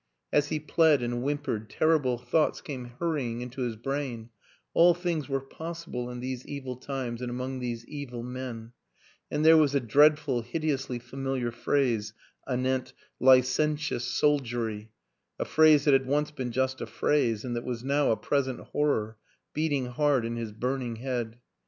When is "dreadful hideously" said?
9.79-10.97